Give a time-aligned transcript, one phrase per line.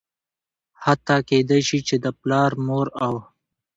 [0.83, 3.13] حتا کيدى شي چې د پلار ،مور او